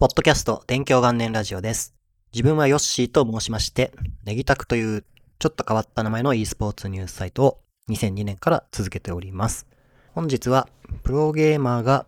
[0.00, 1.94] ポッドキャスト勉強元年ラジオです。
[2.32, 3.92] 自分はヨッシーと申しまして、
[4.24, 5.04] ネギタクという
[5.38, 9.66] ちょっと変わった名前の e スポーツニュースサイトを2002年から続けております。
[10.14, 10.68] 本日は
[11.02, 12.06] プロゲーマーが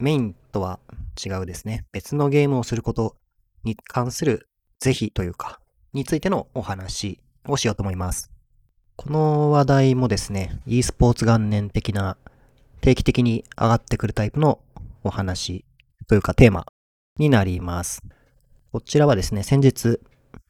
[0.00, 0.80] メインとは
[1.24, 3.14] 違うですね、別のゲームをすること
[3.62, 4.48] に関する
[4.80, 5.60] 是非というか、
[5.92, 8.32] についてのお話をしようと思います。
[8.96, 12.16] この話題もですね、e スポーツ元年的な
[12.80, 14.58] 定期的に上がってくるタイプの
[15.04, 15.64] お話
[16.08, 16.66] というかテーマ
[17.18, 18.02] になります。
[18.72, 20.00] こちらはですね、先日、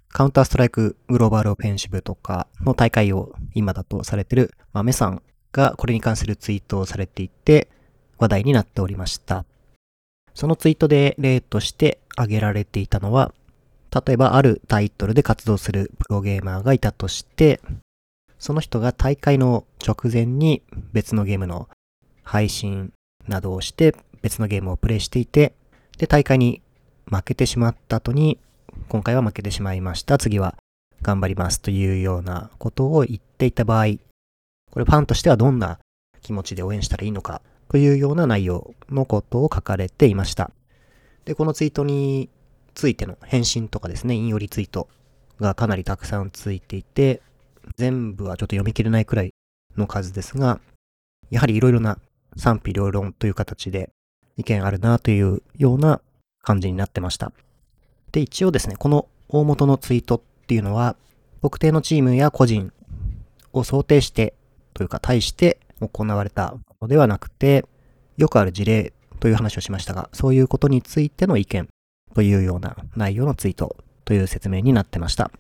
[0.09, 7.68] カウンターストライクグローバルオフェンシブとかの大会を今だとされてる豆さんがこれに関するツイートをされていて
[8.18, 9.45] 話題になっておりました。
[10.34, 13.32] そのツイートで例として挙げられていたのは、
[13.92, 17.60] 例えばあるタイトルで活動するプロゲーマーがいたとして、
[18.38, 20.62] その人が大会の直前に
[20.92, 21.68] 別のゲームの
[22.23, 22.92] 配信
[23.26, 25.54] などをして別のゲームをプレイしていて、
[25.98, 26.62] で、大会に
[27.11, 28.38] 負けてしまった後に、
[28.88, 30.16] 今回は負けてしまいました。
[30.16, 30.57] 次は
[31.02, 33.87] 頑張りますというようなことを言っていた場合、
[34.71, 35.80] これファンとしてはどんな
[36.23, 40.52] 気持ちで応援したらいいのかというような内容のことを書かれていました。
[41.24, 42.30] で、このツイートに
[42.74, 44.88] ついての返信とかですね、引用リツイート
[45.40, 47.23] がかなりたくさんついていて、
[47.77, 49.30] 全部はちょっと読み切れないくらい
[49.77, 50.60] の数ですが、
[51.30, 51.99] やはりいろいろな
[52.37, 53.90] 賛否両論という形で
[54.38, 56.00] 意見あるなというような
[56.42, 57.32] 感じになってました。
[58.12, 60.96] で、一応ですね、この大元のツイートっていうのは、
[61.42, 62.72] 特定のチームや個人
[63.52, 64.34] を想定して
[64.75, 67.66] というか対して行われたのではなくて、
[68.16, 71.69] よくある事例という話をしましたが、そういうことについての意見
[72.14, 75.31] というような内容のツイートという説明になってました。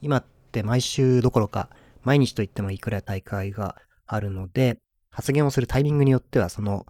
[0.00, 1.68] 今って毎週どころか
[2.02, 3.76] 毎日と言ってもいくら大会が
[4.06, 4.78] あるので、
[5.10, 6.86] 発言をするタイミングによってはその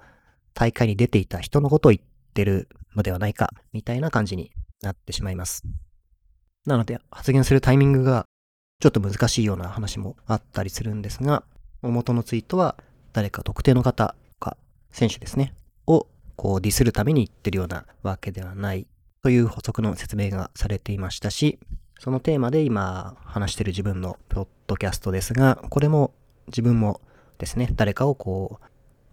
[0.55, 2.03] 大会に出ていた人のことを言っ
[2.35, 5.63] てるのではないか、みたいな感じになってしまいます。
[6.67, 8.27] なので、発言するタイミングが
[8.81, 11.45] ちょっと難しいような話もあったりするんですが、
[11.83, 12.77] 元のツイートは
[13.13, 14.57] 誰か特定の方とか、
[14.91, 15.55] 選手ですね、
[15.87, 18.87] をこうディスるために言ってるようなわけではない
[19.23, 21.59] という補足の説明がされていましたし、
[21.99, 26.13] そのテーマで今話してる自分のポッドキャストですが、これも
[26.49, 27.01] 自分も
[27.39, 28.65] ですね、誰かをこう、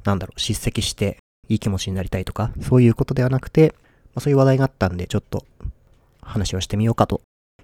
[0.04, 3.76] なんだろう、叱責していい気持ちになりたいとか、そういうことではなくて、
[4.14, 5.46] まあ、そういう話題があったんで、ちょっと
[6.22, 7.22] 話をしてみようかと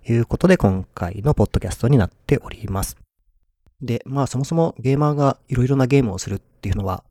[0.08, 2.98] いうことで、今回のポッドキャストになっております。
[3.82, 7.04] で、まあそもそもゲーマーがいろいろなゲームをするっていうのは、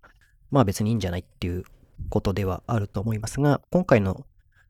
[0.51, 1.65] まあ別にいいんじゃないっていう
[2.09, 4.27] ことではあると思いますが、今回の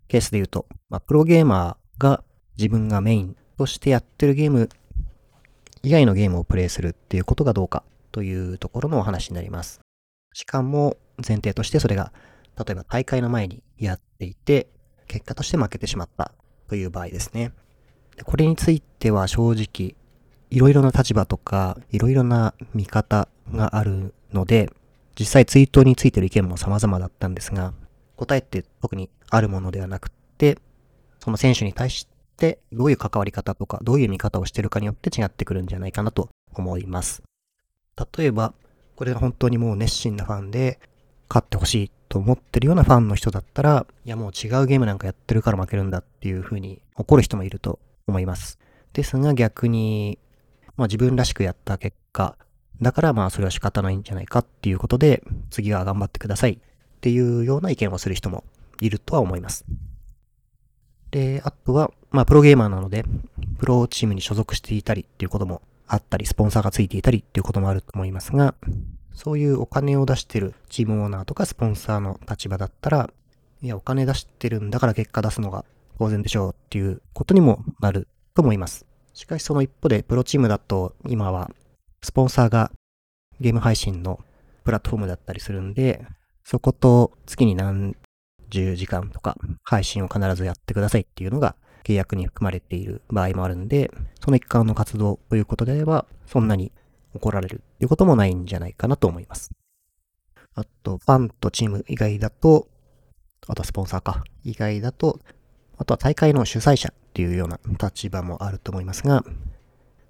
[0.08, 2.22] ケースで言うと、まあプロゲーマーが
[2.56, 4.68] 自分がメインとしてやってるゲーム
[5.82, 7.82] 以外のゲームをプレイするっていうことがどうか
[8.12, 9.83] というところのお話になります。
[10.34, 12.12] しかも前提としてそれが
[12.58, 14.68] 例えば大会の前にやっていて
[15.06, 16.32] 結果として負けてしまった
[16.68, 17.52] という場合ですね。
[18.24, 19.96] これについては正直
[20.50, 24.70] いろいろな立場とかいろいろな見方があるので
[25.18, 27.72] 実際ツイートについてる意見も様々だったんですが
[28.16, 30.58] 答えって特にあるものではなくて
[31.18, 32.06] その選手に対し
[32.36, 37.22] てどういう関わり方とかどういう見方をしてるかによって違ってくるんじゃないかなと思います。
[38.16, 38.54] 例えば
[38.96, 40.78] これが本当にもう熱心なファンで、
[41.28, 48.58] 勝ってほしいと思ってるようなファンの人だったら、いやもう違うゲームなんかやってるから負けるんだっていう風に怒る人もいると思います。
[48.92, 50.18] ですが逆に、
[50.76, 52.36] まあ自分らしくやった結果、
[52.80, 56.58] だからまあそれは仕方ないんじゃないかっていうことで、次は頑張ってくださいっ
[57.00, 58.44] ていうような意見をする人も
[58.80, 59.64] いるとは思います。
[61.10, 63.04] で、あとは、まあプロゲーマーなので、
[63.58, 68.54] プロチームに所属していたりっていうこともあったり、スポンサーがついていたりっていうこともあると思いますが、
[69.12, 73.10] そういうお金を出してるチームオーナーとかスポンサーの立場だったら、
[73.62, 75.64] いや、お金出してるんだから結果出すのが
[75.98, 78.86] 当然でしょうっていうことにもなると思います。
[79.12, 81.50] しかしその一方で、プロチームだと今は
[82.02, 82.72] スポンサーが
[83.40, 84.20] ゲーム配信の
[84.64, 86.04] プラットフォームだったりするんで、
[86.44, 87.96] そこと月に何
[88.48, 96.72] 十時間とか配信を必ずやってくださいっていうのが契約に含まれている場合もあるんで、その一環の活動ということであれば、そんなに
[97.14, 99.52] 怒られるっていうこともないんじゃないかなと思います。
[100.54, 102.68] あと、ファンとチーム以外だと、
[103.46, 105.20] あとはスポンサーか、以外だと、
[105.76, 109.24] あとは大会の主催者っていうような立場もあると思いますが、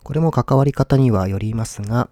[0.02, 2.08] これも関わり方にはよりますが、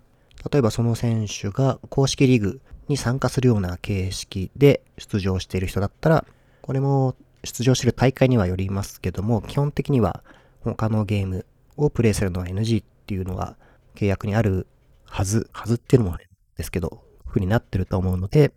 [0.50, 6.24] 例えばその選手が公式リーグに参加するような形式で出場している人だったら、
[6.62, 7.14] これも
[7.44, 10.22] 出場してる大会にはよりますけども、基本的には
[10.60, 11.46] 他のゲーム
[11.76, 13.56] をプレイするのは NG っていうのが
[13.94, 14.66] 契約にある
[15.04, 16.18] はず、はずっていうのも
[16.56, 18.52] ですけど、風になってると思うので、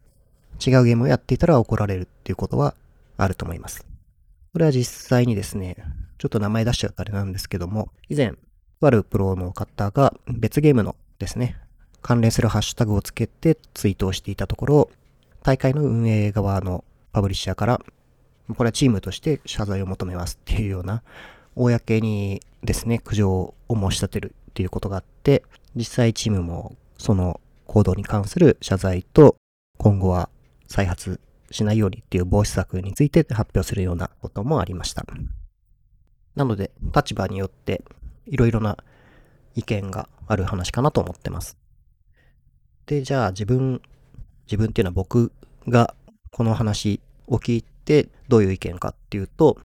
[0.66, 2.76] 違うゲームをやっていたら怒られるっていうことは
[3.18, 3.86] あると思います。
[4.54, 5.76] これは実際にですね、
[6.18, 8.34] ちょっと名前出しちゃうとあれなんですけども、以前、
[8.80, 11.58] とあるプロの方が別ゲームのですね、
[12.02, 14.90] 関連するハッシュタグをつけてツイートをしていたところ、
[15.44, 17.81] 大会の運営側のパブリッシャーから、
[18.53, 21.01] これはチームとして謝罪を求めますっていうような、
[21.56, 25.44] 公にですね、苦情を申し立てるっていうことがあって、
[25.75, 29.38] 実際チームもその行動に関する謝罪と、
[29.77, 30.30] 今後は
[30.68, 31.19] 再発
[31.51, 35.06] しないようにっていう防止策について発表するようなこともありました。
[36.36, 37.83] なので、立場によって
[38.25, 38.77] いろいろな
[39.56, 41.57] 意見がある話かなと思ってます。
[42.86, 43.81] で、じゃあ自分、
[44.45, 45.31] 自分っていうのは僕
[45.68, 45.95] が
[46.31, 49.58] この話を聞いてどういう意見かっていうと、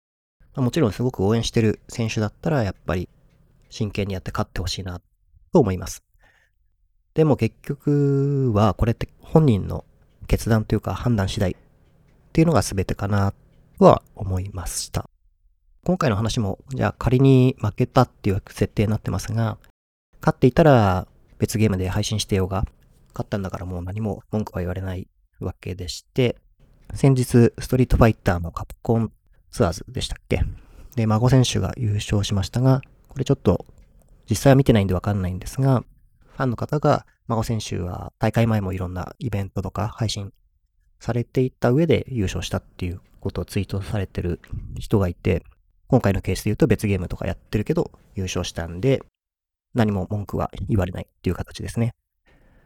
[0.55, 3.09] まもちろんすごく応援してる選手だったらやっぱり
[3.69, 5.01] 真剣にやって勝ってほしいな
[5.53, 6.03] と思います。
[7.13, 9.85] でも結局はこれって本人の
[10.27, 11.55] 決断というか判断次第っ
[12.31, 13.33] ていうのが全てかな
[13.77, 15.09] とは思いました。
[15.85, 19.57] 今回の話も、じゃあ仮に負けたっていう設定になってますが、
[20.21, 21.07] 勝っていたら
[21.39, 22.65] 別ゲームで配信してようが、
[23.13, 25.07] 勝ったんだからもう何も文句は言われない
[25.39, 26.35] わけでして、
[26.93, 29.11] 先日、ストリートファイターのカプコン
[29.51, 30.41] ツアーズでしたっけ？
[30.95, 33.65] で、孫選手が優勝しましたが、これちょっと
[34.29, 35.83] 実際は見てないんでわかんないんですが、
[36.35, 40.33] ファンの方が、孫選手は大会前もいろんなイベントとか配信
[40.99, 44.41] されていった上で優勝したっていうことをツイートされてる
[44.79, 45.43] 人がいて、
[45.87, 49.03] 今回のケースで言うと別ゲームとかやってるけど優勝したんで、
[49.75, 51.93] 何も文句は言われないっていう形ですね。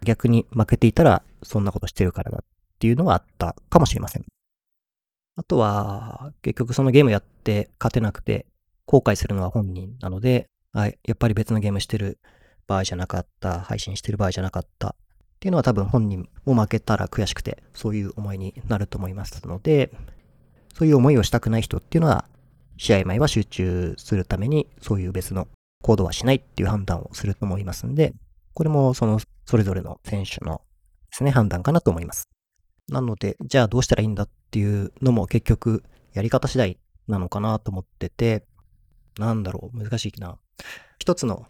[0.01, 2.43] 逆に負けていたらそんなことしてるからだ
[2.83, 4.25] っていうのはあったかもしれません。
[5.37, 8.45] あとは、結局そのゲームやって勝てなくて
[8.85, 12.19] 後悔するのは本人なので、はい、やっぱり別のゲームしてる
[12.67, 14.95] 場合じゃなかった、配信してる場合じゃなかったっ
[15.39, 19.93] ていうのは多分本人も負けたら悔しくてそういう思いになると思いますので、
[20.73, 22.25] そういう思いをしたくない人っていうのは
[22.75, 25.47] 試合前は集中するためにそういう別の
[25.83, 28.13] 行動はしないっていう判断をすると思いますんで、
[28.53, 30.59] これもそのそれぞれの選手の
[31.11, 32.27] ですね、判断かなと思います。
[32.89, 35.83] なので、じゃあどうしたらいいんだっていうのも結局
[36.13, 36.77] やり方次第
[37.07, 38.45] なのかなと思ってて、
[39.17, 40.37] なんだろう、難しいな。
[40.99, 41.45] 一つの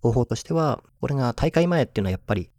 [0.00, 2.50] 方法としては、これが大会前っていうのはやっぱり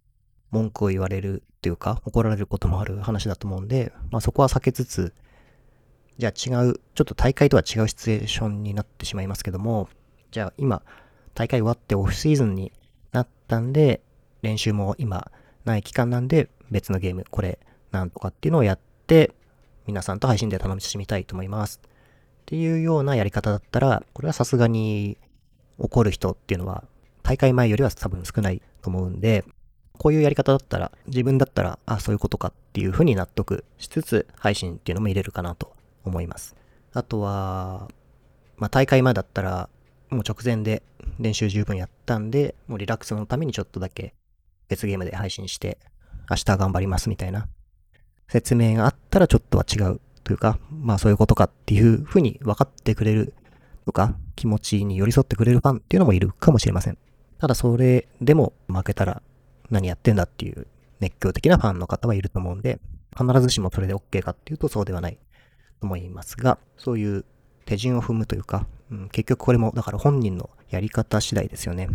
[0.51, 5.13] 文句を言われるっていうか、怒られることもある話だと思うんで、まあそこは避けつつ、
[6.17, 9.89] じゃあ違う、ちょっと大会とは違うシチュエーションになってしまいますけども、
[10.31, 10.83] じゃあ今、
[11.33, 12.71] 大会終わってオフシーズンに
[13.11, 14.01] なったんで、
[14.41, 15.31] 練習も今
[15.65, 17.59] ない期間なんで、別のゲーム、これ、
[17.93, 19.33] なんとかっていうのをやって、
[19.85, 21.79] 皆さんと配信で楽しみたいと思います。
[21.83, 25.17] っていうようなやり方だったら、これはさすがに
[25.77, 26.83] 怒る人っていうのは、
[27.21, 29.45] 大会前よりは多分少ないと思うんで、
[29.97, 36.55] こういうやり方だったら、自分だったら、あ、そういうことかっていうふうに納得しつつ、配信っていうのも入れるかなと思います。
[36.93, 37.89] あとは、
[38.57, 39.69] まあ、大会前だったら、
[40.09, 40.83] もう直前で
[41.19, 44.15] 練習十分やったんで、もうリラックスのためにちょっとだけ
[44.67, 45.77] 別ゲームで配信して、
[46.29, 47.47] 明日頑張りますみたいな
[48.33, 53.35] 説明があったらちょっとは違うというか、まあそういうことかっていうふうに分かってくれる
[53.85, 56.97] とか、気持ちに寄り添ってくれるファンっていうのもいるかもしれません。
[57.37, 59.21] ただそれでも負けたら
[59.69, 60.65] 何やってんだっていう
[60.99, 62.79] 熱狂的なファンの方はいると思うんで、
[63.15, 65.19] 必ずしもそれで OK かっていうとそうではない
[65.79, 67.25] と思いますが、そういう
[67.65, 71.87] 手順を踏むというか、うん、結局これもだから本人のやり方次第ですよね。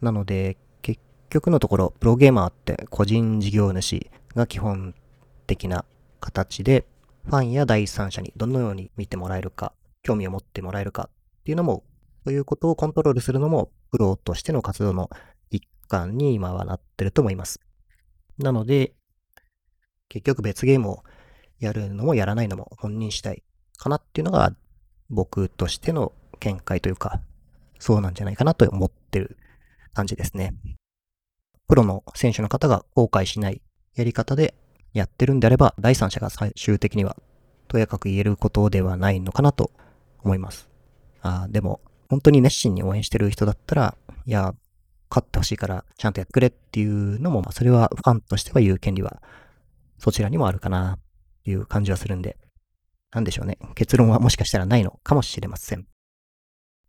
[0.00, 4.94] なので、結局のところ、プロゲーマーって個人事業主が基本
[5.48, 5.84] 的な
[6.20, 6.86] 形で、
[7.24, 11.82] ファンや第三者にどのように見てもらえるか、興味を持ってもらえるかっていうのも、
[12.24, 15.10] そういうことをコントロールするのも、プロとしての活動の
[15.50, 17.60] 一環に今はなってると思います。
[18.38, 18.94] なので、
[20.08, 21.02] 結局別ゲームを
[21.58, 23.42] やるのもやらないのも本人次第
[23.76, 24.54] かなっていうのが
[25.10, 27.20] 僕としての見解というか、
[27.78, 29.36] そうなんじゃないかなと思ってる
[29.94, 30.54] 感じですね。
[31.66, 33.60] プロの選手の方が後悔しない
[33.94, 34.54] やり方で
[34.98, 37.16] やってるんであれば、第三者が最終的には
[37.68, 39.70] とやかく言えることではないのかなと
[40.22, 40.68] 思います。
[41.22, 44.54] あでも、本当に熱心に応援してる人だったら、いや、
[45.10, 49.22] 勝ってほしいからちゃんとやってくれっていうのも、まあ、それはファンとしては言う権利は
[49.98, 50.98] そちらにもあるかなっ
[51.44, 52.36] ていう感じはするんで、
[53.10, 53.58] なんでしょうね。
[53.74, 55.86] 結論はもしかしたらないのかもしれません。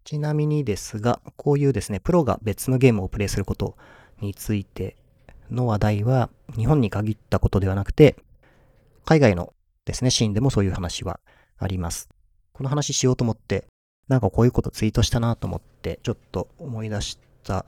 [0.03, 3.77] ちなみにですが、こういうですね、プロが別のゲームをプレイすること
[4.21, 4.97] について
[5.51, 8.15] の話題は、日本に限ったことではなくて、
[9.05, 9.53] 海外の
[9.85, 11.19] ですね、シーンでもそういう話は
[11.57, 12.09] あります。
[12.53, 13.65] この話しようと思って、
[14.07, 17.65] なんかこういうことツイートしたなと思って、ちょっと思い出した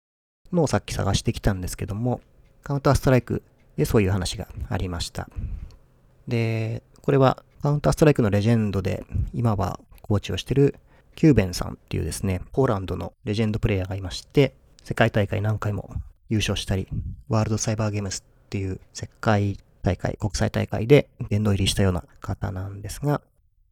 [0.51, 2.21] のをさっき探してきたんですけども、
[2.63, 3.43] カウンターストライク
[3.77, 5.29] でそういう話がありました。
[6.27, 10.75] で、これはカウンターストライクのレジェンドで、今はコーチをしてる
[11.15, 15.93] キューベンさんっていうですね、ポーランドのレジェンドプレイヤーがいまして、世界大会何回も
[16.31, 16.87] 優勝したり、
[17.27, 23.21] ワールドサイバーゲームスっていう世界大会、国際大会で殿堂入りしたような方なんですが、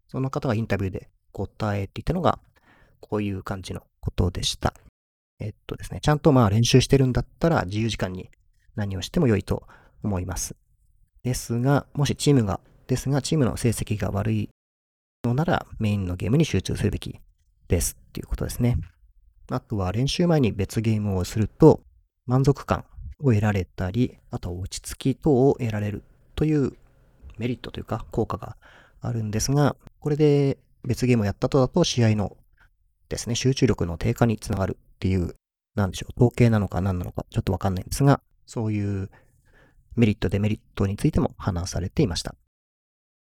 [0.10, 2.40] その方がインタビューで答えていたのが、
[3.00, 4.74] こういう感じのことでした。
[5.40, 8.30] えっとですね、ちゃんとまあ練習してるんだったら自由時間に
[8.76, 9.64] 何をしても良いと
[10.04, 10.58] 思います。
[11.24, 14.50] ですが、もしチームが、ですがチームの成績が悪い
[15.24, 17.20] のならメインのゲームに集中するべき
[17.70, 18.76] ですっていうことですね。
[19.50, 21.82] あとは練習前に別ゲームをすると
[22.30, 22.86] 満足感
[23.20, 26.04] を得られたり、あと落ち着き等を得られる
[26.36, 26.74] という
[27.40, 28.56] メリットというか効果が
[29.02, 32.38] あるんですが、これで別ゲームをやったとだと試合の
[33.10, 35.34] ですね、集中力の低下につながるっていう、
[35.74, 39.10] なんでしょう、統計なのか何なのかちょっとわかんないんですが、そういう
[39.96, 42.36] メリット、デメリットについても話されていました。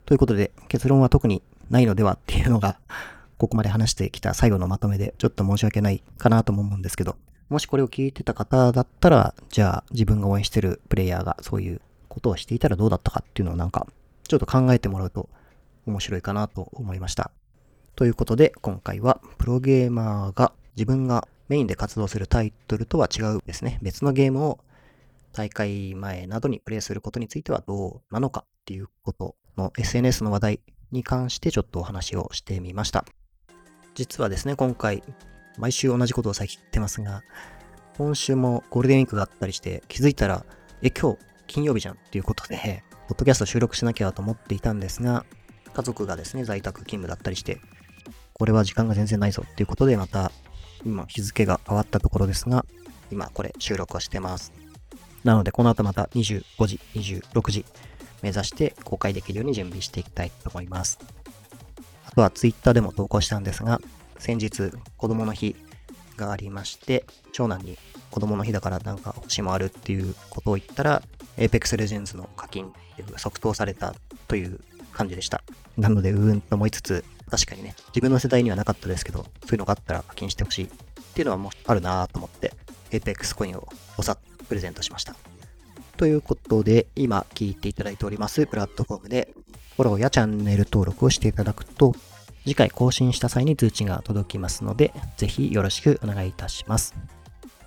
[0.05, 2.79] ということで、結論は特にないのではっていうのが、
[3.37, 7.17] ここまで話してきた最後のまとめで、ちょっと申し訳ないかなとも思うんですけど、
[7.49, 13.87] もしこれを聞いてた方だったら、じゃあ自分が応援してるプレイヤーがそういうことをしていたらどうだったかっていうのをなんか、
[14.27, 15.29] ちょっと考えてもらうと
[15.85, 17.31] 面白いかなと思いました。
[17.95, 24.59] ということで、今回はプロゲーマーが自分がメインで活動するタイトルとは違うですね、別のゲームを
[25.31, 30.59] 大会前などにプレイすることについてはどうなのかっていうことの SNS の話題
[30.91, 33.05] に関してちょっとお話をしてみました。
[33.93, 35.03] 実はですね、今回、
[35.57, 37.23] 毎週同じことを最近言ってますが、
[37.97, 40.45] 今週もゴールデンウィークがあったりして、気づいたら、
[40.81, 45.25] え、今日金曜日じゃんっていうことで、ポッドキャスト収録しなきゃと思っていたんですが、
[45.73, 47.59] 家族がですね、在宅勤務だったりして、
[48.33, 50.31] これは時間が全然ないぞっていうことで、また、
[50.83, 52.65] 今日付が変わったところですが、
[53.11, 54.51] 今これ収録をしてます。
[55.23, 57.65] なので、この後また25時、26時
[58.21, 60.99] 目指して公開できるように準備していきたいと思います。
[62.05, 63.79] あとは Twitter でも投稿したんですが、
[64.17, 65.55] 先日子供の日
[66.17, 67.77] がありまして、長男に
[68.11, 71.01] 子供の日だからなんか欲しいもあるっていうことを言ったら、
[71.37, 73.93] Apex Legends の課金っていう即答された
[74.27, 74.59] という
[74.91, 75.43] 感じでした。
[75.77, 80.69] なので、うーんと思いつつ、確かにね、自分の世代にはなかったですけど、そういうのがあったら課金してほしいっ
[81.13, 82.53] ていうのはもうあるなぁと思って、
[82.91, 83.67] Apex コインを
[83.97, 84.17] おさ
[84.47, 85.15] プレゼントしました。
[85.97, 89.33] ということで、今聞いていただいておりますプラットフォームで、
[89.75, 91.93] フォローやチャンネル登録をしていただくと、
[92.45, 96.95] 次回更新した際に通知が届きますので、ぜひよろしくお願いいたします。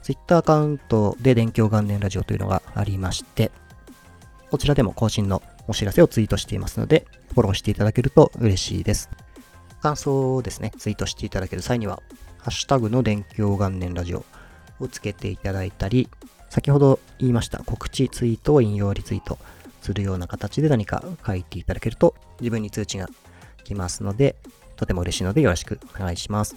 [0.02, 3.50] Twitter アカウントで電気元年ラジオというのがありまして、
[4.50, 9.10] こちらでも更新のお知らせをツイートしていますので、フォローしていただけると嬉しいです。
[9.82, 12.00] 感想をですね、ツイートしていただける際には、
[12.38, 14.24] ハッシュタグの電気元年ラジオ
[14.80, 16.08] をつけていただいたり、
[16.48, 19.38] 先ほど言いました告知ツイートを引用リツイート
[19.82, 23.08] するような形で何か書いていただけると自分に通知が
[23.64, 24.36] 来ますので、
[24.78, 26.56] とても嬉しいのでよろしくお願いします。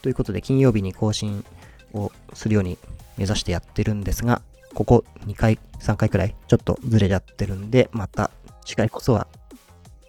[0.00, 1.44] ということで、金曜日に更新
[1.92, 2.78] をするように
[3.18, 4.40] 目指してやってるんですが、
[4.72, 8.30] ここ2回、3回くらいちょっとずれちゃってるんで、また
[8.64, 9.26] 次回こそは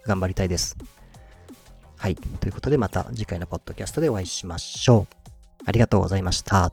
[0.06, 0.76] 頑張りたいです。
[1.96, 2.14] はい。
[2.14, 5.14] ということで、また次回のポッドキャストでお会いしましょう。
[5.66, 6.70] ありがとうございました。